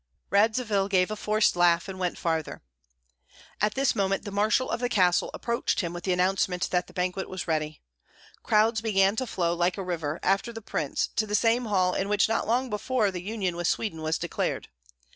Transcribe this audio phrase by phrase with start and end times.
[0.31, 2.63] Radzivill gave a forced laugh and went farther.
[3.61, 6.93] At this moment the marshal of the castle approached him with the announcement that the
[6.93, 7.83] banquet was ready.
[8.41, 12.09] Crowds began to flow, like a river, after the prince to the same hall in
[12.09, 14.69] which not long before the union with Sweden was declared.